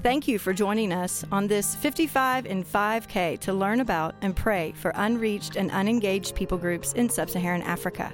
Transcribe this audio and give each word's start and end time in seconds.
Thank 0.00 0.28
you 0.28 0.38
for 0.38 0.52
joining 0.52 0.92
us 0.92 1.24
on 1.32 1.48
this 1.48 1.74
55 1.74 2.46
in 2.46 2.62
5K 2.62 3.40
to 3.40 3.52
learn 3.52 3.80
about 3.80 4.14
and 4.22 4.34
pray 4.34 4.72
for 4.76 4.92
unreached 4.94 5.56
and 5.56 5.72
unengaged 5.72 6.36
people 6.36 6.56
groups 6.56 6.92
in 6.92 7.08
sub 7.08 7.28
Saharan 7.28 7.62
Africa. 7.62 8.12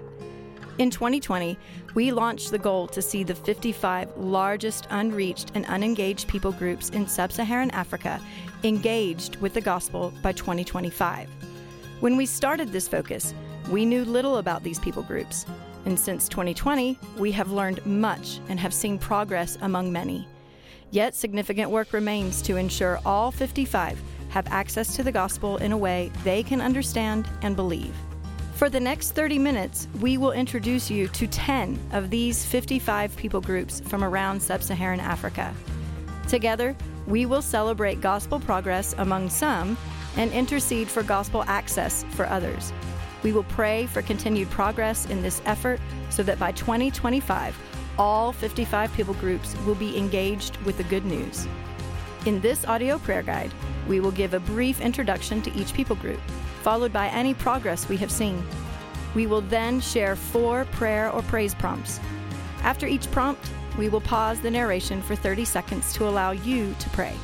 In 0.78 0.90
2020, 0.90 1.58
we 1.94 2.10
launched 2.10 2.50
the 2.50 2.58
goal 2.58 2.86
to 2.86 3.02
see 3.02 3.22
the 3.22 3.34
55 3.34 4.16
largest 4.16 4.86
unreached 4.88 5.52
and 5.54 5.66
unengaged 5.66 6.26
people 6.26 6.52
groups 6.52 6.88
in 6.88 7.06
sub 7.06 7.30
Saharan 7.30 7.70
Africa 7.72 8.18
engaged 8.62 9.36
with 9.36 9.52
the 9.52 9.60
gospel 9.60 10.10
by 10.22 10.32
2025. 10.32 11.28
When 12.00 12.16
we 12.16 12.24
started 12.24 12.72
this 12.72 12.88
focus, 12.88 13.34
we 13.70 13.84
knew 13.84 14.06
little 14.06 14.38
about 14.38 14.62
these 14.62 14.80
people 14.80 15.02
groups, 15.02 15.44
and 15.84 16.00
since 16.00 16.30
2020, 16.30 16.98
we 17.18 17.30
have 17.32 17.52
learned 17.52 17.84
much 17.84 18.40
and 18.48 18.58
have 18.58 18.72
seen 18.72 18.98
progress 18.98 19.58
among 19.60 19.92
many. 19.92 20.26
Yet 20.94 21.16
significant 21.16 21.72
work 21.72 21.92
remains 21.92 22.40
to 22.42 22.56
ensure 22.56 23.00
all 23.04 23.32
55 23.32 24.00
have 24.28 24.46
access 24.52 24.94
to 24.94 25.02
the 25.02 25.10
gospel 25.10 25.56
in 25.56 25.72
a 25.72 25.76
way 25.76 26.12
they 26.22 26.44
can 26.44 26.60
understand 26.60 27.28
and 27.42 27.56
believe. 27.56 27.92
For 28.54 28.70
the 28.70 28.78
next 28.78 29.10
30 29.10 29.40
minutes, 29.40 29.88
we 30.00 30.18
will 30.18 30.30
introduce 30.30 30.88
you 30.88 31.08
to 31.08 31.26
10 31.26 31.80
of 31.90 32.10
these 32.10 32.46
55 32.46 33.16
people 33.16 33.40
groups 33.40 33.80
from 33.80 34.04
around 34.04 34.40
sub 34.40 34.62
Saharan 34.62 35.00
Africa. 35.00 35.52
Together, 36.28 36.76
we 37.08 37.26
will 37.26 37.42
celebrate 37.42 38.00
gospel 38.00 38.38
progress 38.38 38.94
among 38.98 39.30
some 39.30 39.76
and 40.16 40.30
intercede 40.30 40.86
for 40.86 41.02
gospel 41.02 41.42
access 41.48 42.04
for 42.10 42.26
others. 42.26 42.72
We 43.24 43.32
will 43.32 43.42
pray 43.42 43.86
for 43.86 44.00
continued 44.00 44.48
progress 44.50 45.06
in 45.06 45.22
this 45.22 45.42
effort 45.44 45.80
so 46.10 46.22
that 46.22 46.38
by 46.38 46.52
2025, 46.52 47.58
all 47.98 48.32
55 48.32 48.92
people 48.94 49.14
groups 49.14 49.56
will 49.66 49.74
be 49.74 49.96
engaged 49.96 50.56
with 50.58 50.76
the 50.76 50.84
good 50.84 51.04
news. 51.04 51.46
In 52.26 52.40
this 52.40 52.64
audio 52.66 52.98
prayer 52.98 53.22
guide, 53.22 53.52
we 53.86 54.00
will 54.00 54.10
give 54.10 54.34
a 54.34 54.40
brief 54.40 54.80
introduction 54.80 55.42
to 55.42 55.54
each 55.54 55.74
people 55.74 55.96
group, 55.96 56.20
followed 56.62 56.92
by 56.92 57.08
any 57.08 57.34
progress 57.34 57.88
we 57.88 57.96
have 57.98 58.10
seen. 58.10 58.42
We 59.14 59.26
will 59.26 59.42
then 59.42 59.80
share 59.80 60.16
four 60.16 60.64
prayer 60.72 61.10
or 61.10 61.22
praise 61.22 61.54
prompts. 61.54 62.00
After 62.62 62.86
each 62.86 63.10
prompt, 63.10 63.50
we 63.78 63.88
will 63.88 64.00
pause 64.00 64.40
the 64.40 64.50
narration 64.50 65.02
for 65.02 65.14
30 65.14 65.44
seconds 65.44 65.92
to 65.94 66.08
allow 66.08 66.30
you 66.30 66.74
to 66.78 66.90
pray. 66.90 67.14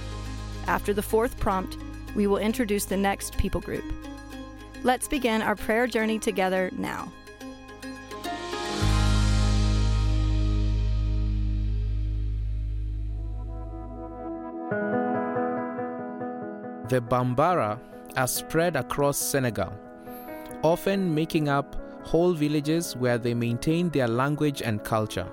After 0.66 0.92
the 0.92 1.02
fourth 1.02 1.38
prompt, 1.40 1.78
we 2.14 2.26
will 2.26 2.38
introduce 2.38 2.84
the 2.84 2.96
next 2.96 3.38
people 3.38 3.60
group. 3.60 3.84
Let's 4.82 5.08
begin 5.08 5.42
our 5.42 5.56
prayer 5.56 5.86
journey 5.86 6.18
together 6.18 6.70
now. 6.76 7.12
The 16.90 17.00
Bambara 17.00 17.78
are 18.16 18.26
spread 18.26 18.74
across 18.74 19.16
Senegal, 19.16 19.72
often 20.64 21.14
making 21.14 21.48
up 21.48 21.76
whole 22.02 22.32
villages 22.32 22.96
where 22.96 23.16
they 23.16 23.32
maintain 23.32 23.90
their 23.90 24.08
language 24.08 24.60
and 24.60 24.82
culture. 24.82 25.28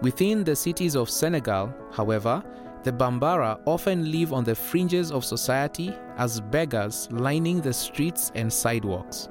Within 0.00 0.44
the 0.44 0.54
cities 0.54 0.94
of 0.94 1.10
Senegal, 1.10 1.74
however, 1.92 2.40
the 2.84 2.92
Bambara 2.92 3.58
often 3.64 4.12
live 4.12 4.32
on 4.32 4.44
the 4.44 4.54
fringes 4.54 5.10
of 5.10 5.24
society 5.24 5.92
as 6.18 6.40
beggars 6.40 7.08
lining 7.10 7.60
the 7.60 7.72
streets 7.72 8.30
and 8.36 8.52
sidewalks. 8.52 9.28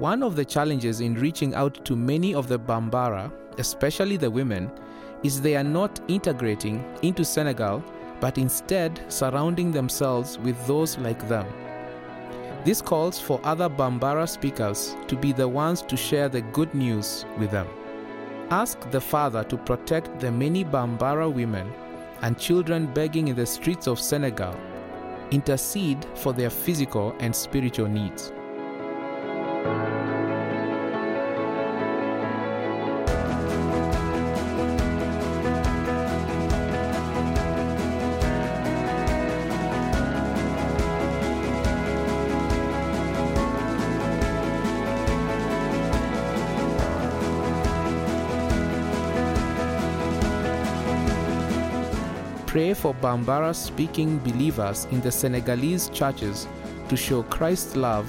One 0.00 0.24
of 0.24 0.34
the 0.34 0.44
challenges 0.44 1.00
in 1.00 1.14
reaching 1.14 1.54
out 1.54 1.84
to 1.84 1.94
many 1.94 2.34
of 2.34 2.48
the 2.48 2.58
Bambara, 2.58 3.32
especially 3.58 4.16
the 4.16 4.28
women, 4.28 4.72
is 5.22 5.40
they 5.40 5.54
are 5.54 5.62
not 5.62 6.00
integrating 6.08 6.84
into 7.02 7.24
Senegal 7.24 7.84
but 8.22 8.38
instead 8.38 9.00
surrounding 9.08 9.72
themselves 9.72 10.38
with 10.38 10.56
those 10.68 10.96
like 10.98 11.28
them. 11.28 11.44
This 12.64 12.80
calls 12.80 13.18
for 13.18 13.40
other 13.42 13.68
Bambara 13.68 14.28
speakers 14.28 14.94
to 15.08 15.16
be 15.16 15.32
the 15.32 15.48
ones 15.48 15.82
to 15.82 15.96
share 15.96 16.28
the 16.28 16.40
good 16.40 16.72
news 16.72 17.26
with 17.36 17.50
them. 17.50 17.66
Ask 18.50 18.88
the 18.92 19.00
Father 19.00 19.42
to 19.42 19.56
protect 19.56 20.20
the 20.20 20.30
many 20.30 20.64
Bambara 20.64 21.28
women 21.28 21.72
and 22.20 22.38
children 22.38 22.86
begging 22.86 23.26
in 23.26 23.34
the 23.34 23.44
streets 23.44 23.88
of 23.88 23.98
Senegal. 23.98 24.54
Intercede 25.32 26.06
for 26.14 26.32
their 26.32 26.50
physical 26.50 27.16
and 27.18 27.34
spiritual 27.34 27.88
needs. 27.88 28.32
Pray 52.52 52.74
for 52.74 52.92
Bambara 52.92 53.54
speaking 53.54 54.18
believers 54.18 54.86
in 54.90 55.00
the 55.00 55.10
Senegalese 55.10 55.88
churches 55.88 56.46
to 56.90 56.98
show 56.98 57.22
Christ's 57.22 57.76
love 57.76 58.06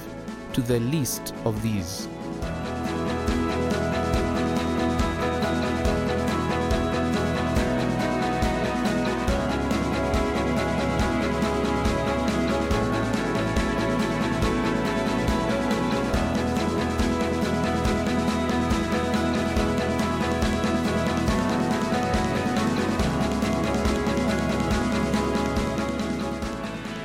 to 0.52 0.60
the 0.60 0.80
least 0.80 1.34
of 1.46 1.62
these. 1.62 2.06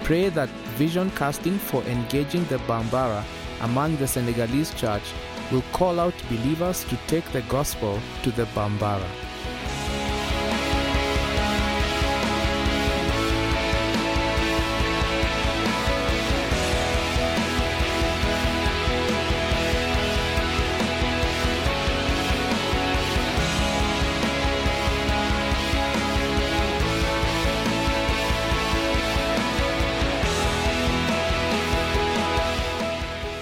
Pray 0.09 0.29
that 0.29 0.49
vision 0.75 1.11
casting 1.11 1.59
for 1.59 1.83
engaging 1.83 2.43
the 2.45 2.57
Bambara 2.67 3.23
among 3.61 3.95
the 3.97 4.07
Senegalese 4.07 4.73
church 4.73 5.03
will 5.51 5.61
call 5.71 5.99
out 5.99 6.15
believers 6.29 6.83
to 6.85 6.97
take 7.05 7.31
the 7.31 7.43
gospel 7.43 7.99
to 8.23 8.31
the 8.31 8.45
Bambara. 8.55 9.07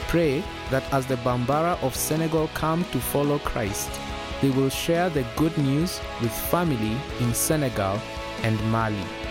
Pray 0.07 0.41
that 0.71 0.83
as 0.93 1.05
the 1.05 1.17
Bambara 1.17 1.77
of 1.83 1.93
Senegal 1.93 2.49
come 2.53 2.85
to 2.91 2.99
follow 2.99 3.39
Christ, 3.39 3.89
they 4.41 4.49
will 4.51 4.69
share 4.69 5.09
the 5.09 5.25
good 5.35 5.57
news 5.57 5.99
with 6.21 6.31
family 6.31 6.95
in 7.19 7.33
Senegal 7.33 7.99
and 8.43 8.57
Mali. 8.71 9.26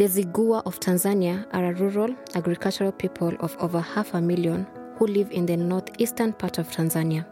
The 0.00 0.06
Zigua 0.06 0.62
of 0.64 0.80
Tanzania 0.80 1.44
are 1.52 1.66
a 1.66 1.74
rural 1.74 2.16
agricultural 2.34 2.90
people 2.90 3.34
of 3.40 3.54
over 3.60 3.80
half 3.80 4.14
a 4.14 4.20
million 4.22 4.66
who 4.96 5.06
live 5.06 5.30
in 5.30 5.44
the 5.44 5.58
northeastern 5.58 6.32
part 6.32 6.56
of 6.56 6.70
Tanzania. 6.70 7.26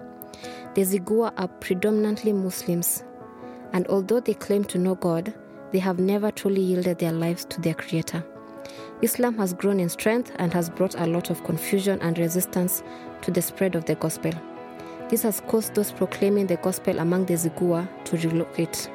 The 0.74 0.82
Zigua 0.82 1.32
are 1.38 1.48
predominantly 1.48 2.30
Muslims, 2.34 3.04
and 3.72 3.86
although 3.86 4.20
they 4.20 4.34
claim 4.34 4.64
to 4.64 4.76
know 4.76 4.96
God, 4.96 5.32
they 5.72 5.78
have 5.78 5.98
never 5.98 6.30
truly 6.30 6.60
yielded 6.60 6.98
their 6.98 7.12
lives 7.12 7.46
to 7.46 7.60
their 7.62 7.72
Creator. 7.72 8.22
Islam 9.00 9.38
has 9.38 9.54
grown 9.54 9.80
in 9.80 9.88
strength 9.88 10.32
and 10.36 10.52
has 10.52 10.68
brought 10.68 10.94
a 11.00 11.06
lot 11.06 11.30
of 11.30 11.42
confusion 11.44 11.98
and 12.02 12.18
resistance 12.18 12.82
to 13.22 13.30
the 13.30 13.40
spread 13.40 13.76
of 13.76 13.86
the 13.86 13.94
gospel. 13.94 14.32
This 15.08 15.22
has 15.22 15.40
caused 15.40 15.74
those 15.74 15.90
proclaiming 15.90 16.48
the 16.48 16.58
gospel 16.58 16.98
among 16.98 17.24
the 17.24 17.32
Zigua 17.32 17.88
to 18.04 18.18
relocate. 18.18 18.90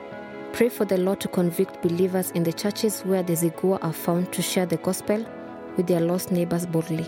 Pray 0.54 0.70
for 0.70 0.86
the 0.86 0.98
Lord 0.98 1.20
to 1.22 1.28
convict 1.28 1.82
believers 1.82 2.30
in 2.36 2.44
the 2.44 2.54
churches 2.54 3.02
where 3.02 3.24
the 3.24 3.34
Zigua 3.34 3.80
are 3.82 3.92
found 3.92 4.32
to 4.34 4.44
share 4.44 4.68
the 4.68 4.78
gospel 4.78 5.26
with 5.78 5.88
their 5.88 6.00
lost 6.00 6.32
neighbors 6.32 6.68
boldly. 6.68 7.08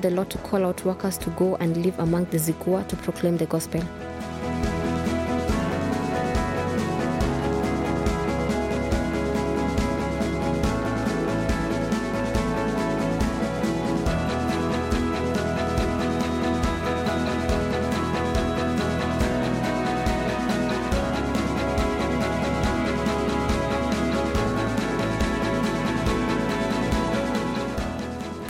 The 0.00 0.10
Lord 0.10 0.30
to 0.30 0.38
call 0.38 0.64
out 0.64 0.84
workers 0.84 1.18
to 1.18 1.30
go 1.30 1.56
and 1.56 1.76
live 1.84 1.98
among 1.98 2.24
the 2.26 2.38
Zigua 2.38 2.86
to 2.88 2.96
proclaim 2.96 3.36
the 3.36 3.46
gospel. 3.46 3.82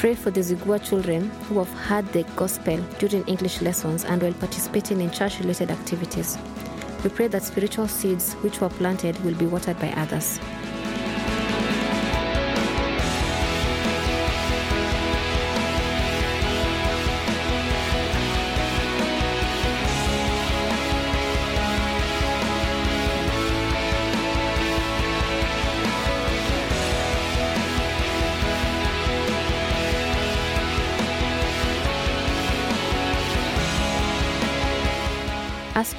Pray 0.00 0.14
for 0.14 0.30
the 0.30 0.40
Zigua 0.40 0.82
children 0.82 1.28
who 1.44 1.58
have 1.58 1.68
heard 1.74 2.10
the 2.14 2.22
gospel 2.34 2.78
during 2.98 3.22
English 3.24 3.60
lessons 3.60 4.02
and 4.06 4.22
while 4.22 4.32
participating 4.32 5.02
in 5.02 5.10
church 5.10 5.38
related 5.40 5.70
activities. 5.70 6.38
We 7.04 7.10
pray 7.10 7.28
that 7.28 7.42
spiritual 7.42 7.86
seeds 7.86 8.32
which 8.36 8.62
were 8.62 8.70
planted 8.70 9.22
will 9.22 9.34
be 9.34 9.44
watered 9.44 9.78
by 9.78 9.90
others. 9.90 10.40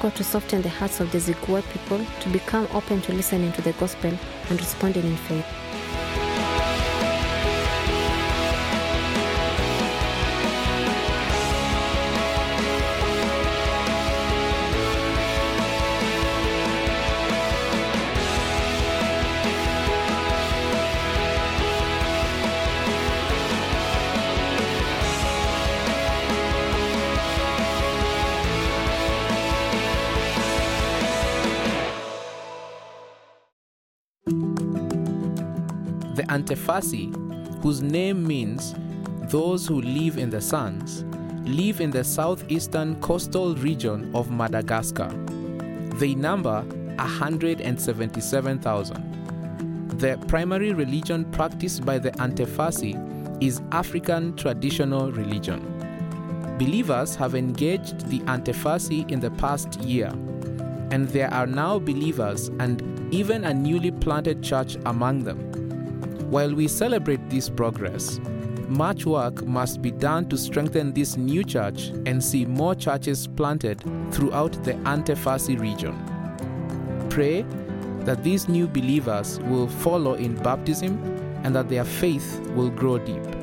God 0.02 0.16
to 0.16 0.24
soften 0.24 0.62
the 0.62 0.68
hearts 0.68 0.98
of 0.98 1.12
the 1.12 1.18
Zigua 1.18 1.62
people 1.72 2.04
to 2.22 2.28
become 2.30 2.66
open 2.74 3.00
to 3.02 3.12
listening 3.12 3.52
to 3.52 3.62
the 3.62 3.72
gospel 3.74 4.12
and 4.50 4.58
responding 4.58 5.04
in 5.04 5.16
faith. 5.16 5.46
The 36.52 36.58
Antefasi, 36.58 37.08
whose 37.62 37.80
name 37.80 38.26
means 38.26 38.74
those 39.30 39.66
who 39.66 39.80
live 39.80 40.18
in 40.18 40.28
the 40.28 40.42
suns, 40.42 41.02
live 41.48 41.80
in 41.80 41.90
the 41.90 42.04
southeastern 42.04 43.00
coastal 43.00 43.54
region 43.54 44.14
of 44.14 44.30
Madagascar. 44.30 45.08
They 45.94 46.14
number 46.14 46.60
177,000. 46.98 49.98
The 49.98 50.18
primary 50.28 50.74
religion 50.74 51.24
practiced 51.32 51.86
by 51.86 51.98
the 51.98 52.10
Antefasi 52.12 53.42
is 53.42 53.62
African 53.72 54.36
traditional 54.36 55.10
religion. 55.10 55.62
Believers 56.58 57.16
have 57.16 57.34
engaged 57.34 58.10
the 58.10 58.20
Antefasi 58.20 59.10
in 59.10 59.20
the 59.20 59.30
past 59.30 59.80
year, 59.80 60.12
and 60.90 61.08
there 61.08 61.32
are 61.32 61.46
now 61.46 61.78
believers 61.78 62.50
and 62.60 62.82
even 63.10 63.44
a 63.44 63.54
newly 63.54 63.90
planted 63.90 64.42
church 64.42 64.76
among 64.84 65.24
them. 65.24 65.51
While 66.32 66.54
we 66.54 66.66
celebrate 66.66 67.28
this 67.28 67.50
progress, 67.50 68.18
much 68.66 69.04
work 69.04 69.44
must 69.44 69.82
be 69.82 69.90
done 69.90 70.30
to 70.30 70.38
strengthen 70.38 70.94
this 70.94 71.18
new 71.18 71.44
church 71.44 71.88
and 72.06 72.24
see 72.24 72.46
more 72.46 72.74
churches 72.74 73.26
planted 73.26 73.82
throughout 74.10 74.52
the 74.64 74.72
Antefasi 74.88 75.60
region. 75.60 75.94
Pray 77.10 77.42
that 78.06 78.24
these 78.24 78.48
new 78.48 78.66
believers 78.66 79.40
will 79.40 79.68
follow 79.68 80.14
in 80.14 80.34
baptism 80.36 80.96
and 81.44 81.54
that 81.54 81.68
their 81.68 81.84
faith 81.84 82.40
will 82.54 82.70
grow 82.70 82.96
deep. 82.96 83.41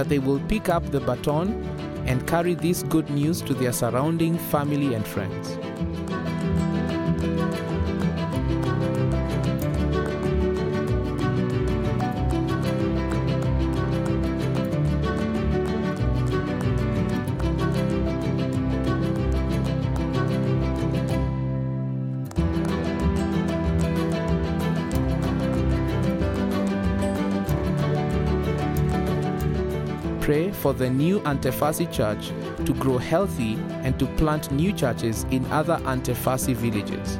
That 0.00 0.08
they 0.08 0.18
will 0.18 0.40
pick 0.48 0.70
up 0.70 0.82
the 0.92 0.98
baton 0.98 1.48
and 2.06 2.26
carry 2.26 2.54
this 2.54 2.82
good 2.84 3.10
news 3.10 3.42
to 3.42 3.52
their 3.52 3.70
surrounding 3.70 4.38
family 4.38 4.94
and 4.94 5.06
friends. 5.06 5.58
Pray 30.30 30.52
for 30.52 30.72
the 30.72 30.88
new 30.88 31.18
Antefasi 31.22 31.92
church 31.92 32.28
to 32.64 32.72
grow 32.74 32.98
healthy 32.98 33.54
and 33.82 33.98
to 33.98 34.06
plant 34.14 34.52
new 34.52 34.72
churches 34.72 35.26
in 35.32 35.44
other 35.46 35.76
Antefasi 35.78 36.54
villages. 36.54 37.18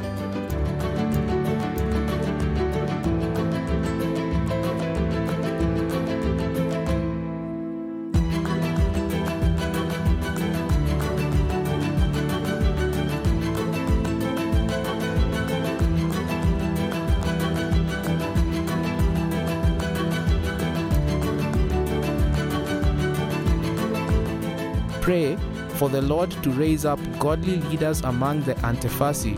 For 25.81 25.89
the 25.89 26.03
Lord 26.03 26.31
to 26.43 26.51
raise 26.51 26.85
up 26.85 27.01
godly 27.19 27.57
leaders 27.57 28.03
among 28.03 28.43
the 28.43 28.53
Antefasi 28.57 29.35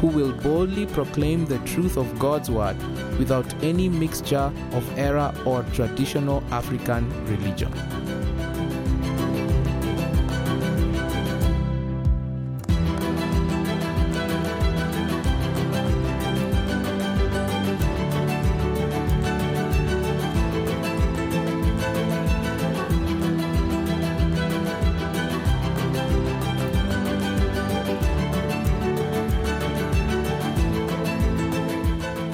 who 0.00 0.08
will 0.08 0.32
boldly 0.32 0.84
proclaim 0.84 1.46
the 1.46 1.58
truth 1.60 1.96
of 1.96 2.18
God's 2.18 2.50
word 2.50 2.76
without 3.18 3.46
any 3.64 3.88
mixture 3.88 4.52
of 4.72 4.98
error 4.98 5.34
or 5.46 5.62
traditional 5.72 6.44
African 6.50 7.08
religion. 7.24 7.72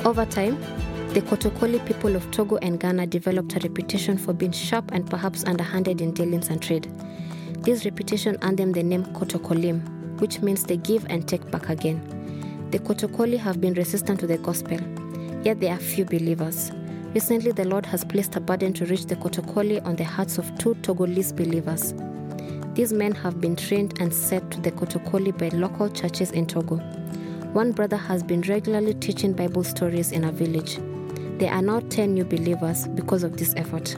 Over 0.05 0.27
time, 0.27 0.61
the 1.15 1.23
Kotokoli 1.23 1.83
people 1.87 2.15
of 2.15 2.31
Togo 2.31 2.57
and 2.57 2.79
Ghana 2.79 3.07
developed 3.07 3.57
a 3.57 3.61
reputation 3.61 4.19
for 4.19 4.35
being 4.35 4.53
sharp 4.53 4.91
and 4.93 5.09
perhaps 5.09 5.45
underhanded 5.45 6.03
in 6.03 6.13
dealings 6.13 6.51
and 6.51 6.61
trade. 6.61 6.93
This 7.63 7.87
reputation 7.87 8.37
earned 8.43 8.59
them 8.59 8.73
the 8.73 8.83
name 8.83 9.07
Kotokolim, 9.07 9.81
which 10.21 10.43
means 10.43 10.65
they 10.65 10.77
give 10.77 11.07
and 11.09 11.27
take 11.27 11.51
back 11.51 11.71
again. 11.71 12.03
The 12.71 12.81
Kotokoli 12.81 13.39
have 13.39 13.63
been 13.63 13.73
resistant 13.73 14.21
to 14.21 14.27
the 14.27 14.37
gospel, 14.37 14.79
yet 15.43 15.61
there 15.61 15.73
are 15.73 15.79
few 15.79 16.05
believers. 16.05 16.71
Recently, 17.15 17.53
the 17.53 17.65
Lord 17.65 17.87
has 17.87 18.05
placed 18.05 18.37
a 18.37 18.41
burden 18.41 18.75
to 18.75 18.85
reach 18.85 19.07
the 19.07 19.17
Kotokoli 19.17 19.83
on 19.87 19.97
the 19.97 20.05
hearts 20.05 20.37
of 20.37 20.59
two 20.59 20.75
Togolese 20.83 21.35
believers. 21.35 21.95
These 22.75 22.93
men 22.93 23.13
have 23.13 23.41
been 23.41 23.57
trained 23.57 24.03
and 24.03 24.13
set 24.13 24.51
to 24.51 24.61
the 24.61 24.73
Kotokoli 24.73 25.33
by 25.39 25.49
local 25.57 25.89
churches 25.89 26.31
in 26.33 26.45
Togo. 26.47 26.83
One 27.55 27.71
brother 27.71 27.97
has 27.97 28.25
been 28.25 28.41
regularly 28.41 28.95
teaching 28.95 29.33
Bible 29.33 29.63
stories 29.63 30.11
in 30.11 30.25
a 30.25 30.33
village. 30.33 30.81
There 31.39 31.53
are 31.53 31.63
now 31.63 31.79
10 31.79 32.13
new 32.13 32.25
believers 32.25 32.89
because 32.89 33.23
of 33.23 33.37
this 33.37 33.55
effort. 33.57 33.95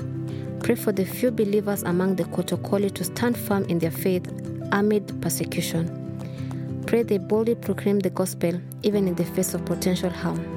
Pray 0.63 0.75
for 0.75 0.93
the 0.93 1.07
few 1.07 1.31
believers 1.31 1.83
among 1.83 2.17
the 2.17 2.25
Kotokoli 2.25 2.93
to 2.93 3.03
stand 3.03 3.35
firm 3.35 3.65
in 3.65 3.79
their 3.79 3.91
faith 3.91 4.31
amid 4.73 5.23
persecution. 5.23 6.83
Pray 6.87 7.03
they 7.03 7.17
boldly 7.17 7.55
proclaim 7.55 7.99
the 7.99 8.11
gospel 8.11 8.61
even 8.83 9.09
in 9.09 9.15
the 9.15 9.25
face 9.25 9.55
of 9.55 9.65
potential 9.65 10.11
harm. 10.11 10.56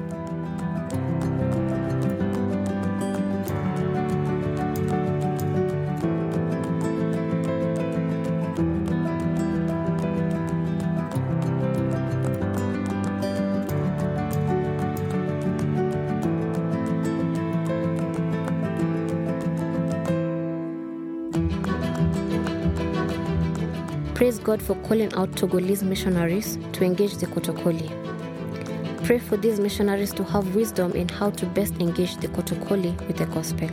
God 24.50 24.60
for 24.60 24.74
calling 24.88 25.14
out 25.14 25.30
Togolese 25.36 25.84
missionaries 25.84 26.58
to 26.72 26.82
engage 26.84 27.14
the 27.18 27.26
Kotokoli. 27.26 27.88
Pray 29.04 29.20
for 29.20 29.36
these 29.36 29.60
missionaries 29.60 30.12
to 30.14 30.24
have 30.24 30.56
wisdom 30.56 30.90
in 30.90 31.08
how 31.08 31.30
to 31.30 31.46
best 31.46 31.74
engage 31.74 32.16
the 32.16 32.26
Kotokoli 32.26 33.00
with 33.06 33.16
the 33.16 33.26
gospel. 33.26 33.68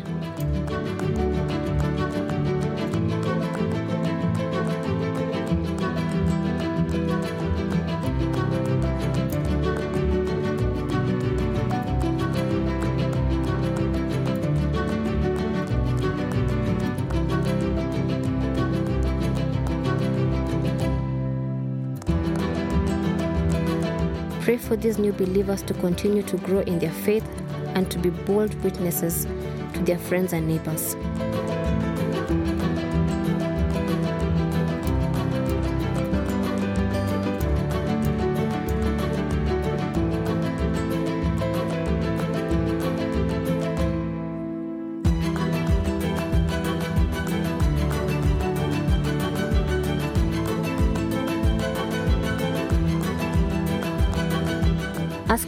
Pray 24.47 24.55
for 24.55 24.77
these 24.77 24.97
new 24.97 25.11
believers 25.11 25.61
to 25.63 25.73
continue 25.73 26.23
to 26.23 26.37
grow 26.37 26.61
in 26.61 26.79
their 26.79 26.93
faith 27.03 27.27
and 27.75 27.91
to 27.91 27.99
be 27.99 28.11
bold 28.11 28.53
witnesses 28.63 29.25
to 29.73 29.81
their 29.81 29.97
friends 29.97 30.31
and 30.31 30.47
neighbors. 30.47 30.95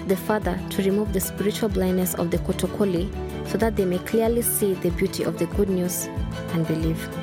The 0.09 0.17
Father 0.17 0.59
to 0.71 0.83
remove 0.83 1.13
the 1.13 1.19
spiritual 1.19 1.69
blindness 1.69 2.15
of 2.15 2.31
the 2.31 2.37
Kotokoli 2.39 3.07
so 3.47 3.57
that 3.59 3.75
they 3.75 3.85
may 3.85 3.99
clearly 3.99 4.41
see 4.41 4.73
the 4.73 4.89
beauty 4.91 5.23
of 5.23 5.37
the 5.37 5.45
good 5.45 5.69
news 5.69 6.07
and 6.53 6.67
believe. 6.67 7.18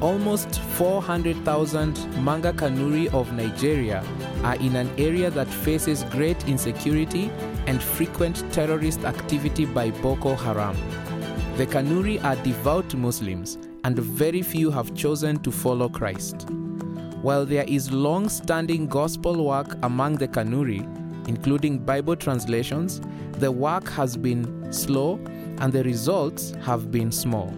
Almost 0.00 0.60
400,000 0.60 2.24
Manga 2.24 2.52
Kanuri 2.52 3.12
of 3.12 3.32
Nigeria 3.32 4.02
are 4.42 4.56
in 4.56 4.76
an 4.76 4.90
area 4.98 5.30
that 5.30 5.48
faces 5.48 6.04
great 6.04 6.48
insecurity 6.48 7.30
and 7.66 7.82
frequent 7.82 8.42
terrorist 8.52 9.04
activity 9.04 9.66
by 9.66 9.90
Boko 9.90 10.34
Haram. 10.34 10.76
The 11.56 11.66
Kanuri 11.66 12.22
are 12.24 12.36
devout 12.36 12.94
Muslims, 12.94 13.58
and 13.84 13.98
very 13.98 14.42
few 14.42 14.70
have 14.70 14.94
chosen 14.94 15.38
to 15.42 15.50
follow 15.50 15.88
Christ. 15.88 16.46
While 17.22 17.44
there 17.44 17.64
is 17.68 17.92
long 17.92 18.30
standing 18.30 18.86
gospel 18.86 19.44
work 19.44 19.76
among 19.82 20.16
the 20.16 20.28
Kanuri, 20.28 20.80
including 21.28 21.78
Bible 21.78 22.16
translations, 22.16 23.02
the 23.32 23.52
work 23.52 23.88
has 23.90 24.16
been 24.16 24.72
slow 24.72 25.16
and 25.58 25.72
the 25.72 25.84
results 25.84 26.54
have 26.62 26.90
been 26.90 27.12
small. 27.12 27.54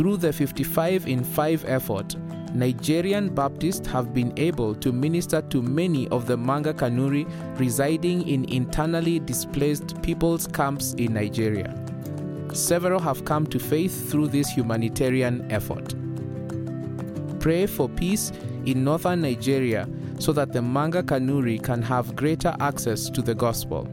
Through 0.00 0.16
the 0.16 0.32
55 0.32 1.06
in 1.08 1.22
5 1.22 1.66
effort, 1.68 2.16
Nigerian 2.54 3.28
Baptists 3.34 3.86
have 3.88 4.14
been 4.14 4.32
able 4.38 4.74
to 4.76 4.92
minister 4.92 5.42
to 5.50 5.60
many 5.60 6.08
of 6.08 6.26
the 6.26 6.38
Manga 6.38 6.72
Kanuri 6.72 7.28
residing 7.58 8.26
in 8.26 8.46
internally 8.46 9.20
displaced 9.20 10.00
people's 10.00 10.46
camps 10.46 10.94
in 10.94 11.12
Nigeria. 11.12 11.76
Several 12.54 12.98
have 12.98 13.26
come 13.26 13.46
to 13.48 13.58
faith 13.58 14.10
through 14.10 14.28
this 14.28 14.48
humanitarian 14.48 15.46
effort. 15.52 15.94
Pray 17.38 17.66
for 17.66 17.86
peace 17.86 18.32
in 18.64 18.82
northern 18.82 19.20
Nigeria 19.20 19.86
so 20.18 20.32
that 20.32 20.54
the 20.54 20.62
Manga 20.62 21.02
Kanuri 21.02 21.62
can 21.62 21.82
have 21.82 22.16
greater 22.16 22.56
access 22.58 23.10
to 23.10 23.20
the 23.20 23.34
gospel. 23.34 23.86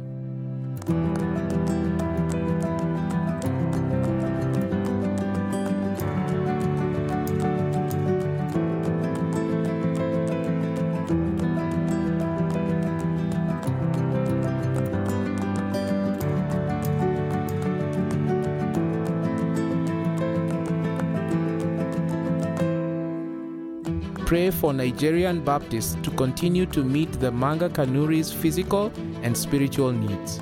Pray 24.28 24.52
for 24.52 24.74
Nigerian 24.74 25.40
Baptists 25.40 25.96
to 26.04 26.12
continue 26.12 26.66
to 26.66 26.84
meet 26.84 27.10
the 27.14 27.32
Manga 27.32 27.70
Kanuri's 27.70 28.30
physical 28.30 28.92
and 29.24 29.38
spiritual 29.38 29.94
needs. 29.94 30.42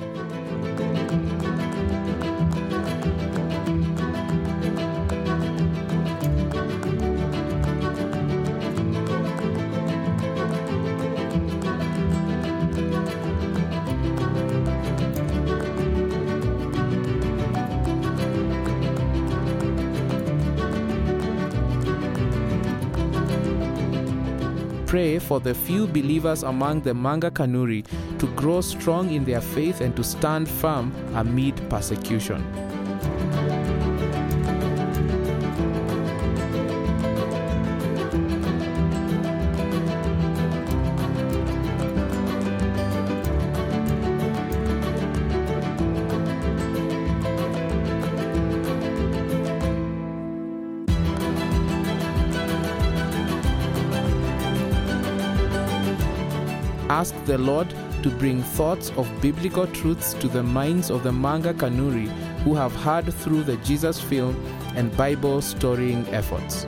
Pray 24.96 25.18
for 25.18 25.40
the 25.40 25.52
few 25.52 25.86
believers 25.86 26.42
among 26.42 26.80
the 26.80 26.94
Manga 26.94 27.30
Kanuri 27.30 27.84
to 28.18 28.26
grow 28.28 28.62
strong 28.62 29.12
in 29.12 29.26
their 29.26 29.42
faith 29.42 29.82
and 29.82 29.94
to 29.94 30.02
stand 30.02 30.48
firm 30.48 30.90
amid 31.12 31.54
persecution. 31.68 32.65
The 57.26 57.38
Lord 57.38 57.68
to 58.02 58.10
bring 58.10 58.42
thoughts 58.42 58.90
of 58.96 59.10
biblical 59.20 59.66
truths 59.66 60.14
to 60.14 60.28
the 60.28 60.42
minds 60.42 60.90
of 60.90 61.02
the 61.02 61.12
Manga 61.12 61.52
Kanuri 61.52 62.06
who 62.44 62.54
have 62.54 62.74
heard 62.76 63.12
through 63.12 63.42
the 63.42 63.56
Jesus 63.58 64.00
film 64.00 64.36
and 64.76 64.96
Bible 64.96 65.42
storying 65.42 66.06
efforts. 66.08 66.66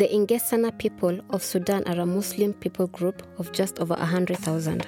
The 0.00 0.08
Ingessana 0.08 0.78
people 0.78 1.20
of 1.28 1.44
Sudan 1.44 1.84
are 1.86 2.00
a 2.00 2.06
Muslim 2.06 2.54
people 2.54 2.86
group 2.86 3.22
of 3.36 3.52
just 3.52 3.80
over 3.80 3.92
100,000. 3.92 4.86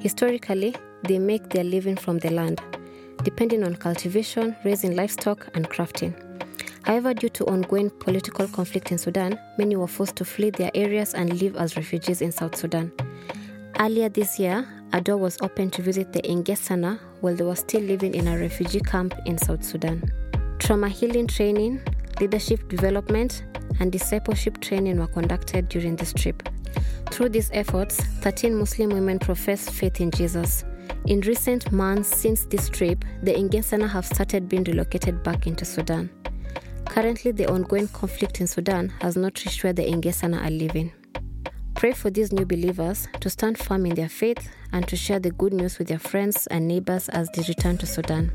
Historically, 0.00 0.74
they 1.04 1.20
make 1.20 1.48
their 1.50 1.62
living 1.62 1.94
from 1.94 2.18
the 2.18 2.30
land, 2.30 2.60
depending 3.22 3.62
on 3.62 3.76
cultivation, 3.76 4.56
raising 4.64 4.96
livestock, 4.96 5.48
and 5.54 5.70
crafting. 5.70 6.12
However, 6.82 7.14
due 7.14 7.28
to 7.28 7.44
ongoing 7.44 7.88
political 7.88 8.48
conflict 8.48 8.90
in 8.90 8.98
Sudan, 8.98 9.38
many 9.58 9.76
were 9.76 9.86
forced 9.86 10.16
to 10.16 10.24
flee 10.24 10.50
their 10.50 10.72
areas 10.74 11.14
and 11.14 11.40
live 11.40 11.54
as 11.54 11.76
refugees 11.76 12.20
in 12.20 12.32
South 12.32 12.56
Sudan. 12.56 12.90
Earlier 13.78 14.08
this 14.08 14.40
year, 14.40 14.66
a 14.92 15.00
door 15.00 15.18
was 15.18 15.38
opened 15.40 15.72
to 15.74 15.82
visit 15.82 16.12
the 16.12 16.22
Ingessana 16.22 16.98
while 17.20 17.36
they 17.36 17.44
were 17.44 17.54
still 17.54 17.82
living 17.82 18.12
in 18.12 18.26
a 18.26 18.36
refugee 18.36 18.80
camp 18.80 19.14
in 19.24 19.38
South 19.38 19.62
Sudan. 19.62 20.02
Trauma 20.58 20.88
healing 20.88 21.28
training, 21.28 21.80
leadership 22.20 22.68
development, 22.68 23.44
and 23.80 23.92
discipleship 23.92 24.60
training 24.60 24.98
were 24.98 25.06
conducted 25.06 25.68
during 25.68 25.96
this 25.96 26.12
trip. 26.12 26.48
Through 27.10 27.30
these 27.30 27.50
efforts, 27.52 27.96
13 28.20 28.54
Muslim 28.54 28.90
women 28.90 29.18
professed 29.18 29.70
faith 29.70 30.00
in 30.00 30.10
Jesus. 30.10 30.64
In 31.06 31.20
recent 31.20 31.70
months 31.72 32.08
since 32.08 32.44
this 32.46 32.68
trip, 32.68 33.04
the 33.22 33.32
Ingessana 33.32 33.88
have 33.88 34.06
started 34.06 34.48
being 34.48 34.64
relocated 34.64 35.22
back 35.22 35.46
into 35.46 35.64
Sudan. 35.64 36.10
Currently, 36.86 37.32
the 37.32 37.46
ongoing 37.46 37.88
conflict 37.88 38.40
in 38.40 38.46
Sudan 38.46 38.88
has 39.00 39.16
not 39.16 39.44
reached 39.44 39.62
where 39.62 39.72
the 39.72 39.84
Ingessana 39.84 40.44
are 40.44 40.50
living. 40.50 40.92
Pray 41.74 41.92
for 41.92 42.10
these 42.10 42.32
new 42.32 42.46
believers 42.46 43.06
to 43.20 43.28
stand 43.28 43.58
firm 43.58 43.84
in 43.84 43.94
their 43.94 44.08
faith 44.08 44.48
and 44.72 44.88
to 44.88 44.96
share 44.96 45.18
the 45.18 45.30
good 45.30 45.52
news 45.52 45.78
with 45.78 45.88
their 45.88 45.98
friends 45.98 46.46
and 46.46 46.66
neighbors 46.66 47.08
as 47.10 47.28
they 47.34 47.42
return 47.46 47.76
to 47.78 47.86
Sudan. 47.86 48.32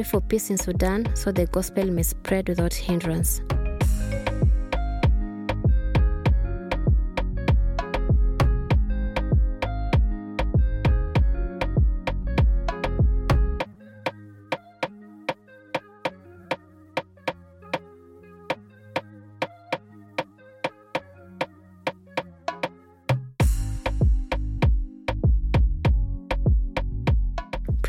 Pray 0.00 0.08
for 0.08 0.20
peace 0.22 0.48
in 0.48 0.56
Sudan 0.56 1.14
so 1.14 1.30
the 1.30 1.44
gospel 1.44 1.84
may 1.84 2.02
spread 2.02 2.48
without 2.48 2.72
hindrance. 2.72 3.42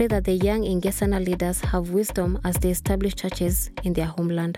Pray 0.01 0.07
that 0.07 0.23
the 0.23 0.33
young 0.33 0.63
Ingessana 0.63 1.23
leaders 1.23 1.61
have 1.61 1.91
wisdom 1.91 2.39
as 2.43 2.55
they 2.55 2.71
establish 2.71 3.13
churches 3.13 3.69
in 3.83 3.93
their 3.93 4.07
homeland. 4.07 4.57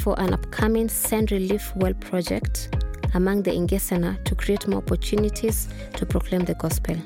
For 0.00 0.18
an 0.18 0.32
upcoming 0.32 0.88
Send 0.88 1.30
Relief 1.30 1.76
Well 1.76 1.92
project 1.92 2.74
among 3.12 3.42
the 3.42 3.50
Ingessana 3.50 4.24
to 4.24 4.34
create 4.34 4.66
more 4.66 4.78
opportunities 4.78 5.68
to 5.92 6.06
proclaim 6.06 6.46
the 6.46 6.54
gospel. 6.54 6.96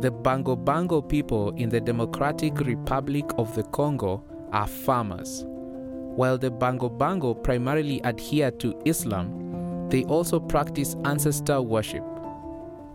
The 0.00 0.10
Bango 0.10 0.56
Bango 0.56 1.02
people 1.02 1.50
in 1.58 1.68
the 1.68 1.78
Democratic 1.78 2.58
Republic 2.60 3.26
of 3.36 3.54
the 3.54 3.64
Congo 3.64 4.24
are 4.50 4.66
farmers. 4.66 5.44
While 5.46 6.38
the 6.38 6.50
Bango 6.50 6.88
Bango 6.88 7.34
primarily 7.34 8.00
adhere 8.04 8.50
to 8.52 8.80
Islam, 8.86 9.90
they 9.90 10.04
also 10.04 10.40
practice 10.40 10.96
ancestor 11.04 11.60
worship. 11.60 12.02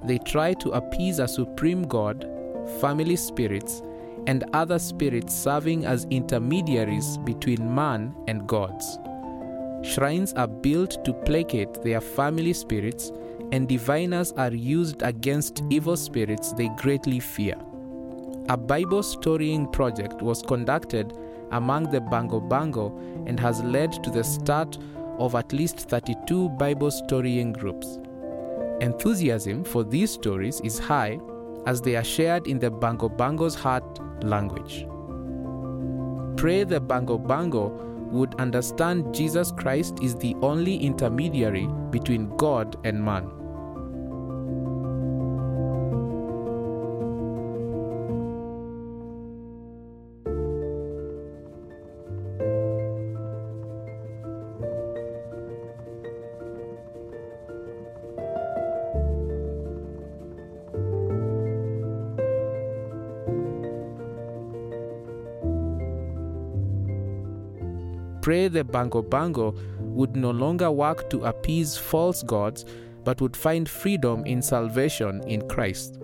They 0.03 0.17
try 0.17 0.53
to 0.55 0.71
appease 0.71 1.19
a 1.19 1.27
supreme 1.27 1.83
god, 1.83 2.27
family 2.81 3.17
spirits, 3.17 3.83
and 4.25 4.43
other 4.53 4.79
spirits 4.79 5.35
serving 5.35 5.85
as 5.85 6.07
intermediaries 6.09 7.19
between 7.19 7.75
man 7.75 8.15
and 8.27 8.47
gods. 8.47 8.97
Shrines 9.83 10.33
are 10.33 10.47
built 10.47 11.05
to 11.05 11.13
placate 11.13 11.83
their 11.83 12.01
family 12.01 12.53
spirits, 12.53 13.11
and 13.51 13.67
diviners 13.67 14.31
are 14.33 14.53
used 14.53 15.01
against 15.01 15.63
evil 15.69 15.97
spirits 15.97 16.53
they 16.53 16.69
greatly 16.77 17.19
fear. 17.19 17.55
A 18.49 18.57
Bible 18.57 19.01
storying 19.01 19.67
project 19.67 20.21
was 20.21 20.41
conducted 20.41 21.17
among 21.51 21.89
the 21.89 22.01
Bango 22.01 22.39
Bango 22.39 22.95
and 23.25 23.39
has 23.39 23.61
led 23.63 23.91
to 24.03 24.09
the 24.09 24.23
start 24.23 24.77
of 25.17 25.35
at 25.35 25.51
least 25.53 25.89
32 25.89 26.49
Bible 26.49 26.91
storying 26.91 27.53
groups. 27.53 27.99
Enthusiasm 28.81 29.63
for 29.63 29.83
these 29.83 30.11
stories 30.11 30.59
is 30.61 30.77
high 30.77 31.19
as 31.65 31.81
they 31.81 31.95
are 31.95 32.03
shared 32.03 32.45
in 32.45 32.59
the 32.59 32.69
Bango 32.69 33.09
Bango's 33.09 33.55
heart 33.55 33.83
language. 34.23 34.85
Pray 36.37 36.63
the 36.63 36.79
Bango 36.79 37.17
Bango 37.17 37.69
would 38.15 38.35
understand 38.35 39.13
Jesus 39.13 39.51
Christ 39.51 39.99
is 40.01 40.15
the 40.15 40.35
only 40.41 40.77
intermediary 40.77 41.67
between 41.91 42.35
God 42.37 42.77
and 42.85 43.03
man. 43.03 43.44
The 68.55 68.63
Bango 68.63 69.01
Bango 69.01 69.53
would 69.79 70.15
no 70.15 70.31
longer 70.31 70.71
work 70.71 71.09
to 71.11 71.25
appease 71.25 71.77
false 71.77 72.23
gods, 72.23 72.65
but 73.03 73.21
would 73.21 73.37
find 73.37 73.69
freedom 73.69 74.25
in 74.25 74.41
salvation 74.41 75.21
in 75.27 75.47
Christ. 75.47 75.99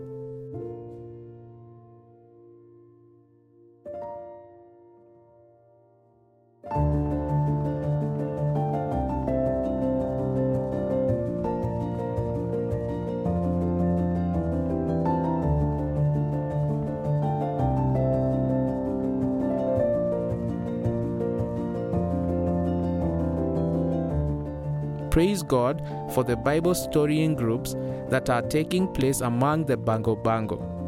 Praise 25.21 25.43
God 25.43 25.83
for 26.15 26.23
the 26.23 26.35
Bible 26.35 26.73
storying 26.73 27.35
groups 27.35 27.75
that 28.09 28.27
are 28.31 28.41
taking 28.41 28.87
place 28.87 29.21
among 29.21 29.65
the 29.65 29.77
Bango 29.77 30.15
Bango. 30.15 30.80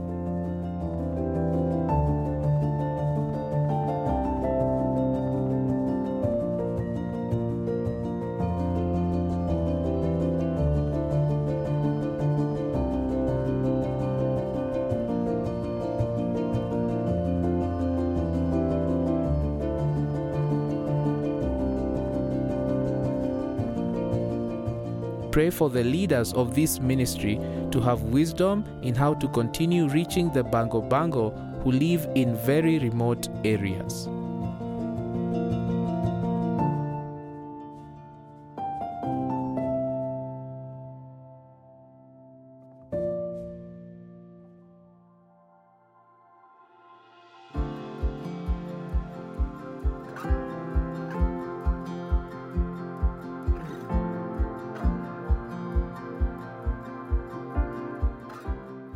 Pray 25.34 25.50
for 25.50 25.68
the 25.68 25.84
leaders 25.84 26.32
of 26.34 26.54
this 26.54 26.80
ministry 26.80 27.40
to 27.72 27.82
have 27.82 28.04
wisdom 28.04 28.64
in 28.84 28.94
how 28.94 29.16
to 29.16 29.28
continue 29.30 29.88
reaching 29.88 30.32
the 30.32 30.44
Bango 30.44 30.80
Bango 30.80 31.32
who 31.64 31.72
live 31.72 32.08
in 32.14 32.36
very 32.36 32.78
remote 32.78 33.30
areas. 33.44 34.08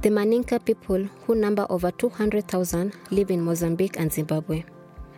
The 0.07 0.13
Manyika 0.13 0.63
people, 0.63 1.03
who 1.25 1.35
number 1.35 1.67
over 1.69 1.91
200,000, 1.91 2.93
live 3.11 3.29
in 3.29 3.41
Mozambique 3.41 3.99
and 3.99 4.09
Zimbabwe. 4.09 4.63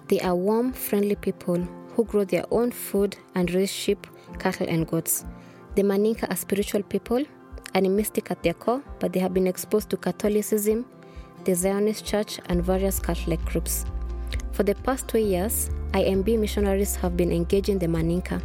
They 0.07 0.19
are 0.21 0.35
warm, 0.35 0.73
friendly 0.73 1.13
people 1.13 1.59
who 1.93 2.05
grow 2.05 2.23
their 2.23 2.45
own 2.49 2.71
food 2.71 3.15
and 3.35 3.53
raise 3.53 3.71
sheep, 3.71 4.07
cattle, 4.39 4.65
and 4.67 4.87
goats. 4.87 5.25
The 5.75 5.83
Manyika 5.83 6.27
are 6.31 6.35
spiritual 6.35 6.81
people, 6.81 7.23
animistic 7.75 8.31
at 8.31 8.41
their 8.41 8.55
core, 8.55 8.81
but 8.97 9.13
they 9.13 9.19
have 9.19 9.31
been 9.31 9.45
exposed 9.45 9.91
to 9.91 9.97
Catholicism, 9.97 10.87
the 11.43 11.53
Zionist 11.53 12.03
Church, 12.03 12.39
and 12.47 12.63
various 12.63 12.99
Catholic 12.99 13.45
groups. 13.45 13.85
For 14.53 14.63
the 14.63 14.73
past 14.73 15.07
two 15.07 15.19
years, 15.19 15.69
IMB 15.91 16.39
missionaries 16.39 16.95
have 16.95 17.15
been 17.15 17.31
engaging 17.31 17.77
the 17.77 17.85
Manyika. 17.85 18.41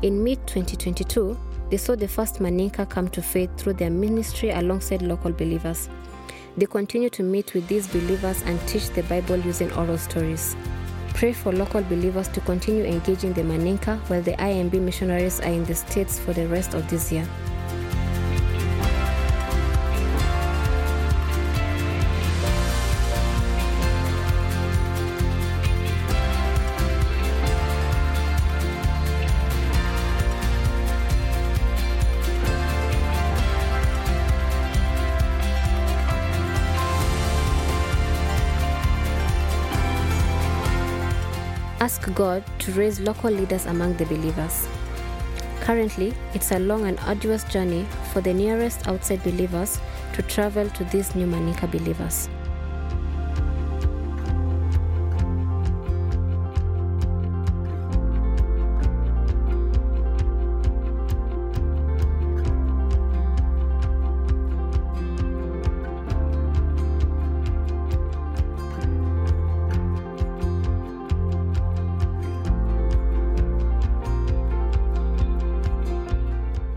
In 0.00 0.24
mid 0.24 0.38
2022, 0.46 1.36
they 1.70 1.76
saw 1.76 1.96
the 1.96 2.08
first 2.08 2.40
Manyika 2.40 2.88
come 2.88 3.08
to 3.08 3.22
faith 3.22 3.50
through 3.56 3.74
their 3.74 3.90
ministry 3.90 4.50
alongside 4.50 5.02
local 5.02 5.32
believers. 5.32 5.88
They 6.56 6.66
continue 6.66 7.10
to 7.10 7.22
meet 7.22 7.52
with 7.54 7.68
these 7.68 7.86
believers 7.88 8.42
and 8.42 8.60
teach 8.68 8.88
the 8.90 9.02
Bible 9.04 9.36
using 9.36 9.72
oral 9.72 9.98
stories. 9.98 10.56
Pray 11.14 11.32
for 11.32 11.52
local 11.52 11.82
believers 11.82 12.28
to 12.28 12.40
continue 12.40 12.84
engaging 12.84 13.32
the 13.32 13.42
Manyika 13.42 13.98
while 14.08 14.22
the 14.22 14.32
IMB 14.32 14.80
missionaries 14.80 15.40
are 15.40 15.52
in 15.52 15.64
the 15.64 15.74
States 15.74 16.18
for 16.18 16.32
the 16.32 16.46
rest 16.48 16.74
of 16.74 16.88
this 16.88 17.10
year. 17.10 17.26
God 42.16 42.42
to 42.60 42.72
raise 42.72 42.98
local 42.98 43.30
leaders 43.30 43.66
among 43.66 43.98
the 43.98 44.06
believers. 44.06 44.66
Currently, 45.60 46.14
it's 46.32 46.50
a 46.50 46.58
long 46.58 46.86
and 46.86 46.98
arduous 47.00 47.44
journey 47.44 47.86
for 48.12 48.22
the 48.22 48.32
nearest 48.32 48.88
outside 48.88 49.22
believers 49.22 49.78
to 50.14 50.22
travel 50.22 50.68
to 50.70 50.84
these 50.84 51.14
new 51.14 51.26
Manyika 51.26 51.70
believers. 51.70 52.30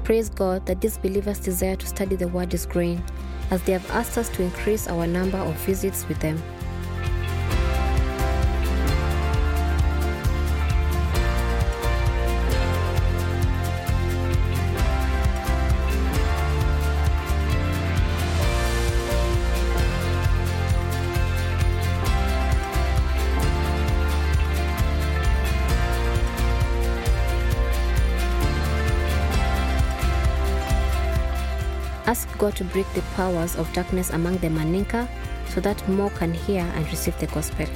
Praise 0.10 0.30
God 0.32 0.66
that 0.66 0.82
these 0.82 0.98
believers' 0.98 1.38
desire 1.38 1.76
to 1.76 1.86
study 1.86 2.16
the 2.16 2.28
Word 2.30 2.52
is 2.56 2.66
growing, 2.66 3.00
as 3.52 3.62
they 3.62 3.74
have 3.74 3.92
asked 3.92 4.18
us 4.18 4.28
to 4.30 4.42
increase 4.42 4.88
our 4.88 5.06
number 5.06 5.38
of 5.38 5.54
visits 5.68 6.08
with 6.08 6.18
them. 6.20 6.42
God 32.40 32.56
to 32.56 32.64
break 32.64 32.92
the 32.94 33.02
powers 33.16 33.56
of 33.56 33.72
darkness 33.74 34.10
among 34.10 34.38
the 34.38 34.48
Manyika 34.48 35.08
so 35.50 35.62
that 35.62 35.88
more 35.90 36.10
can 36.12 36.34
hear 36.34 36.62
and 36.76 36.86
receive 36.90 37.20
the 37.20 37.28
gospel. 37.28 37.68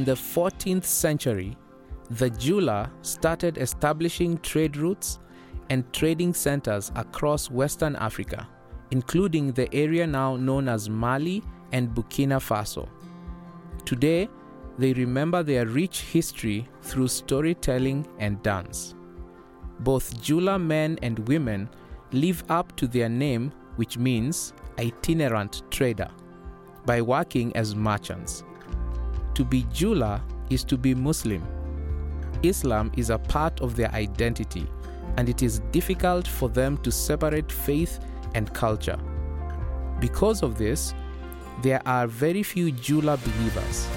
In 0.00 0.06
the 0.06 0.12
14th 0.12 0.84
century, 0.84 1.58
the 2.08 2.30
Jula 2.30 2.90
started 3.02 3.58
establishing 3.58 4.38
trade 4.38 4.78
routes 4.78 5.18
and 5.68 5.84
trading 5.92 6.32
centers 6.32 6.90
across 6.96 7.50
Western 7.50 7.96
Africa, 7.96 8.48
including 8.92 9.52
the 9.52 9.68
area 9.74 10.06
now 10.06 10.36
known 10.36 10.70
as 10.70 10.88
Mali 10.88 11.42
and 11.72 11.90
Burkina 11.90 12.40
Faso. 12.40 12.88
Today, 13.84 14.30
they 14.78 14.94
remember 14.94 15.42
their 15.42 15.66
rich 15.66 16.00
history 16.00 16.66
through 16.80 17.08
storytelling 17.08 18.06
and 18.18 18.42
dance. 18.42 18.94
Both 19.80 20.22
Jula 20.22 20.58
men 20.58 20.98
and 21.02 21.28
women 21.28 21.68
live 22.12 22.42
up 22.48 22.74
to 22.76 22.86
their 22.86 23.10
name, 23.10 23.52
which 23.76 23.98
means 23.98 24.54
itinerant 24.78 25.62
trader, 25.70 26.08
by 26.86 27.02
working 27.02 27.54
as 27.54 27.76
merchants. 27.76 28.44
To 29.40 29.44
be 29.46 29.66
Jula 29.72 30.22
is 30.50 30.64
to 30.64 30.76
be 30.76 30.94
Muslim. 30.94 31.42
Islam 32.42 32.92
is 32.98 33.08
a 33.08 33.16
part 33.16 33.58
of 33.62 33.74
their 33.74 33.90
identity, 33.92 34.66
and 35.16 35.30
it 35.30 35.42
is 35.42 35.60
difficult 35.72 36.28
for 36.28 36.50
them 36.50 36.76
to 36.82 36.92
separate 36.92 37.50
faith 37.50 38.00
and 38.34 38.52
culture. 38.52 38.98
Because 39.98 40.42
of 40.42 40.58
this, 40.58 40.92
there 41.62 41.80
are 41.86 42.06
very 42.06 42.42
few 42.42 42.70
Jula 42.70 43.16
believers. 43.16 43.88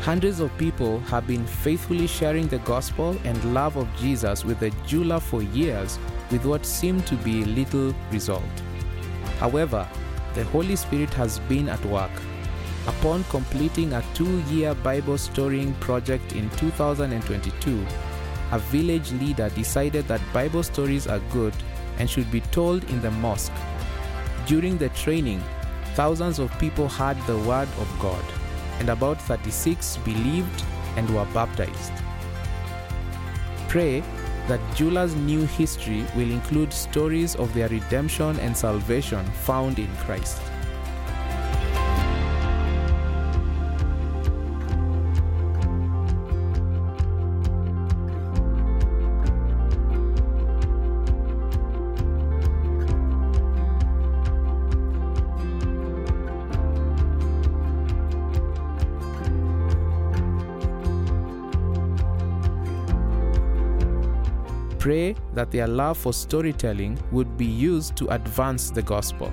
Hundreds 0.00 0.40
of 0.40 0.50
people 0.58 0.98
have 0.98 1.28
been 1.28 1.46
faithfully 1.46 2.08
sharing 2.08 2.48
the 2.48 2.58
gospel 2.58 3.16
and 3.22 3.54
love 3.54 3.76
of 3.76 3.86
Jesus 3.96 4.44
with 4.44 4.58
the 4.58 4.70
Jula 4.84 5.20
for 5.20 5.42
years 5.42 5.96
with 6.32 6.44
what 6.44 6.66
seemed 6.66 7.06
to 7.06 7.14
be 7.18 7.44
little 7.44 7.94
result. 8.10 8.42
However, 9.38 9.88
the 10.34 10.42
Holy 10.46 10.74
Spirit 10.74 11.14
has 11.14 11.38
been 11.38 11.68
at 11.68 11.84
work. 11.84 12.10
Upon 12.86 13.24
completing 13.24 13.92
a 13.92 14.04
two 14.14 14.40
year 14.48 14.74
Bible 14.74 15.18
storying 15.18 15.74
project 15.74 16.32
in 16.32 16.48
2022, 16.50 17.86
a 18.52 18.58
village 18.58 19.12
leader 19.12 19.50
decided 19.50 20.08
that 20.08 20.20
Bible 20.32 20.62
stories 20.62 21.06
are 21.06 21.20
good 21.30 21.52
and 21.98 22.08
should 22.08 22.30
be 22.30 22.40
told 22.40 22.82
in 22.90 23.02
the 23.02 23.10
mosque. 23.10 23.52
During 24.46 24.78
the 24.78 24.88
training, 24.90 25.42
thousands 25.94 26.38
of 26.38 26.58
people 26.58 26.88
heard 26.88 27.18
the 27.26 27.36
word 27.38 27.68
of 27.78 27.98
God, 28.00 28.24
and 28.78 28.88
about 28.88 29.20
36 29.22 29.98
believed 29.98 30.64
and 30.96 31.08
were 31.10 31.26
baptized. 31.34 31.92
Pray 33.68 34.02
that 34.48 34.60
Jula's 34.74 35.14
new 35.14 35.44
history 35.44 36.04
will 36.16 36.30
include 36.30 36.72
stories 36.72 37.36
of 37.36 37.52
their 37.52 37.68
redemption 37.68 38.38
and 38.40 38.56
salvation 38.56 39.24
found 39.44 39.78
in 39.78 39.94
Christ. 39.98 40.40
Pray 64.80 65.14
that 65.34 65.50
their 65.50 65.66
love 65.66 65.98
for 65.98 66.14
storytelling 66.14 66.98
would 67.12 67.36
be 67.36 67.44
used 67.44 67.96
to 67.96 68.08
advance 68.14 68.70
the 68.70 68.80
gospel. 68.80 69.30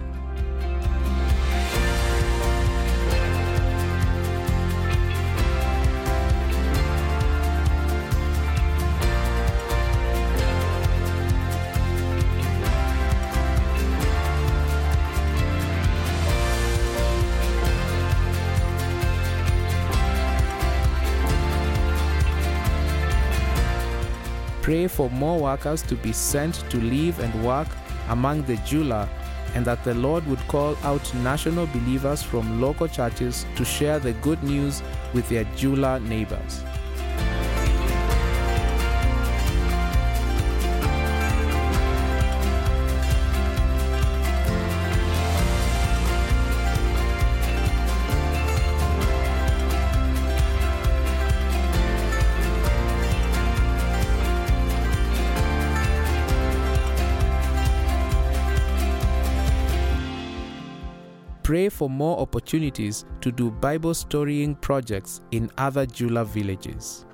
Pray 24.67 24.88
for 24.88 25.10
more 25.12 25.39
workers 25.39 25.82
to 25.84 25.95
be 25.95 26.12
sent 26.12 26.56
to 26.69 26.75
live 26.82 27.21
and 27.21 27.45
work 27.45 27.69
among 28.10 28.43
the 28.43 28.58
Jula, 28.65 29.08
and 29.56 29.63
that 29.63 29.82
the 29.86 29.93
Lord 29.93 30.27
would 30.27 30.45
call 30.49 30.75
out 30.84 31.13
national 31.23 31.67
believers 31.67 32.21
from 32.21 32.60
local 32.60 32.89
churches 32.89 33.45
to 33.56 33.63
share 33.63 33.97
the 33.97 34.12
good 34.15 34.43
news 34.43 34.84
with 35.13 35.30
their 35.30 35.45
Jula 35.56 36.01
neighbors. 36.01 36.65
Pray 61.48 61.70
for 61.70 61.90
more 61.90 62.20
opportunities 62.20 63.06
to 63.22 63.32
do 63.32 63.50
Bible 63.50 63.94
storying 63.94 64.54
projects 64.54 65.22
in 65.32 65.50
other 65.58 65.86
Jula 65.86 66.26
villages. 66.26 67.06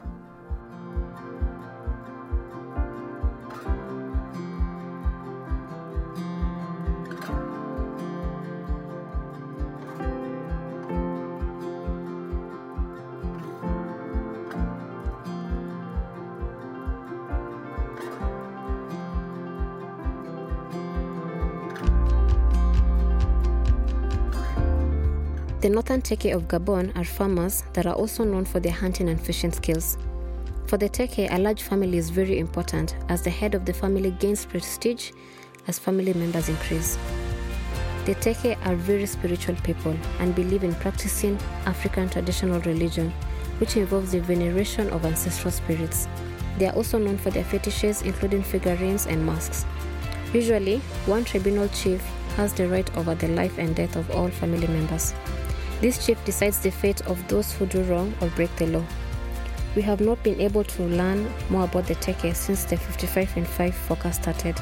Northern 25.83 26.01
Teke 26.01 26.33
of 26.33 26.47
Gabon 26.47 26.95
are 26.95 27.03
farmers 27.03 27.65
that 27.73 27.85
are 27.85 27.93
also 27.93 28.23
known 28.23 28.45
for 28.45 28.61
their 28.61 28.71
hunting 28.71 29.09
and 29.09 29.19
fishing 29.19 29.51
skills. 29.51 29.97
For 30.67 30.77
the 30.77 30.87
Teke, 30.87 31.27
a 31.29 31.37
large 31.37 31.61
family 31.61 31.97
is 31.97 32.09
very 32.09 32.39
important 32.39 32.95
as 33.09 33.21
the 33.21 33.29
head 33.29 33.53
of 33.53 33.65
the 33.65 33.73
family 33.73 34.11
gains 34.11 34.45
prestige 34.45 35.11
as 35.67 35.79
family 35.79 36.13
members 36.13 36.47
increase. 36.47 36.97
The 38.05 38.15
Teke 38.15 38.55
are 38.65 38.75
very 38.75 39.05
spiritual 39.05 39.55
people 39.55 39.93
and 40.19 40.33
believe 40.33 40.63
in 40.63 40.73
practicing 40.75 41.37
African 41.65 42.07
traditional 42.07 42.61
religion, 42.61 43.11
which 43.57 43.75
involves 43.75 44.13
the 44.13 44.21
veneration 44.21 44.89
of 44.91 45.03
ancestral 45.03 45.51
spirits. 45.51 46.07
They 46.59 46.67
are 46.67 46.75
also 46.75 46.97
known 46.97 47.17
for 47.17 47.29
their 47.29 47.43
fetishes, 47.43 48.03
including 48.03 48.43
figurines 48.43 49.05
and 49.05 49.25
masks. 49.25 49.65
Usually, 50.31 50.77
one 51.07 51.25
tribunal 51.25 51.67
chief 51.67 52.01
has 52.37 52.53
the 52.53 52.69
right 52.69 52.89
over 52.95 53.15
the 53.15 53.27
life 53.27 53.57
and 53.57 53.75
death 53.75 53.97
of 53.97 54.09
all 54.11 54.29
family 54.29 54.67
members. 54.67 55.13
This 55.83 56.05
chief 56.05 56.23
decides 56.23 56.59
the 56.59 56.71
fate 56.71 57.01
of 57.07 57.27
those 57.27 57.51
who 57.51 57.65
do 57.65 57.83
wrong 57.83 58.13
or 58.21 58.29
break 58.29 58.55
the 58.55 58.67
law. 58.67 58.85
We 59.75 59.81
have 59.81 59.99
not 59.99 60.23
been 60.23 60.39
able 60.39 60.63
to 60.63 60.83
learn 60.83 61.29
more 61.49 61.65
about 61.65 61.87
the 61.87 61.95
Teke 61.95 62.33
since 62.33 62.63
the 62.63 62.77
55 62.77 63.35
and 63.35 63.45
5 63.45 63.75
focus 63.75 64.15
started. 64.15 64.57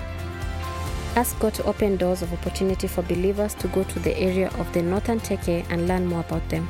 Ask 1.15 1.37
God 1.37 1.53
to 1.53 1.63
open 1.65 1.97
doors 1.97 2.23
of 2.23 2.33
opportunity 2.33 2.87
for 2.87 3.03
believers 3.03 3.53
to 3.53 3.67
go 3.67 3.83
to 3.83 3.99
the 3.99 4.17
area 4.17 4.47
of 4.57 4.73
the 4.73 4.81
northern 4.81 5.19
Teke 5.19 5.63
and 5.69 5.87
learn 5.87 6.07
more 6.07 6.21
about 6.21 6.49
them. 6.49 6.67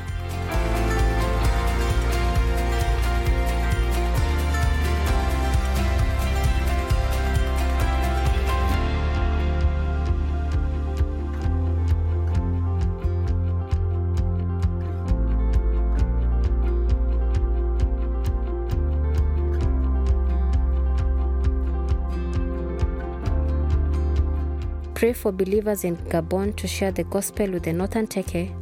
Pray 25.01 25.13
for 25.13 25.31
believers 25.31 25.83
in 25.83 25.97
Gabon 25.97 26.55
to 26.57 26.67
share 26.67 26.91
the 26.91 27.03
gospel 27.05 27.49
with 27.49 27.63
the 27.63 27.73
northern 27.73 28.05
Teke 28.05 28.53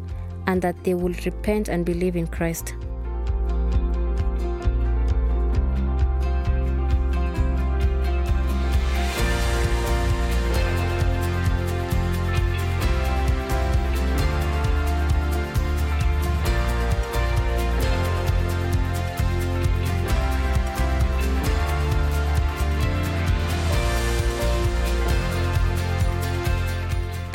and 0.47 0.62
that 0.62 0.82
they 0.86 0.93
will 0.93 1.13
repent 1.25 1.67
and 1.67 1.86
believe 1.86 2.15
in 2.15 2.28
Christ. 2.28 2.75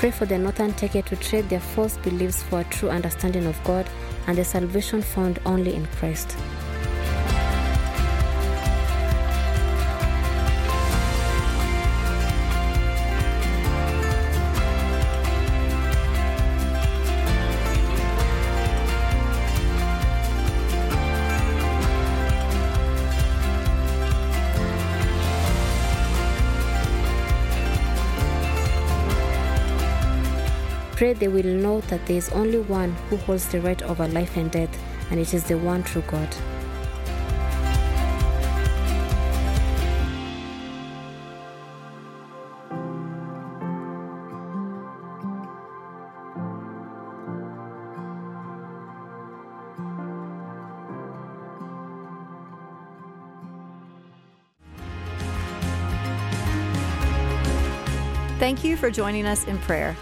Pray 0.04 0.10
for 0.10 0.26
the 0.26 0.36
northern 0.36 0.74
Teke 0.74 1.02
to 1.02 1.16
trade 1.16 1.48
their 1.48 1.60
false 1.60 1.96
beliefs 1.96 2.42
for 2.42 2.60
a 2.60 2.64
true 2.64 2.90
understanding 2.90 3.46
of 3.46 3.58
God 3.64 3.88
and 4.26 4.36
the 4.36 4.44
salvation 4.44 5.00
found 5.00 5.38
only 5.46 5.74
in 5.74 5.86
Christ. 5.96 6.36
Pray 30.96 31.12
they 31.12 31.26
will 31.26 31.42
know 31.42 31.80
that 31.82 32.06
there 32.06 32.16
is 32.16 32.28
only 32.30 32.60
one 32.60 32.92
who 33.10 33.16
holds 33.16 33.48
the 33.48 33.60
right 33.60 33.82
over 33.82 34.06
life 34.06 34.36
and 34.36 34.48
death, 34.52 34.70
and 35.10 35.18
it 35.18 35.34
is 35.34 35.42
the 35.42 35.58
one 35.58 35.82
true 35.82 36.04
God. 36.06 36.28
Thank 58.38 58.62
you 58.62 58.76
for 58.76 58.90
joining 58.90 59.26
us 59.26 59.44
in 59.46 59.58
prayer. 59.58 59.96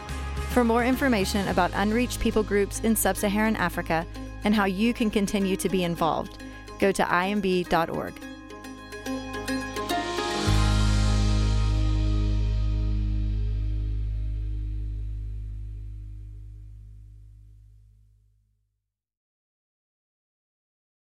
For 0.53 0.65
more 0.65 0.85
information 0.85 1.49
about 1.49 1.71
unreached 1.73 2.21
people 2.21 2.43
groups 2.43 2.81
in 2.81 2.95
sub 2.95 3.17
Saharan 3.17 3.57
Africa 3.57 4.07
and 4.45 4.55
how 4.55 4.67
you 4.67 4.93
can 4.93 5.11
continue 5.11 5.57
to 5.57 5.69
be 5.71 5.83
involved, 5.83 6.43
go 6.79 6.93
to 6.93 7.03
imb.org. 7.05 8.32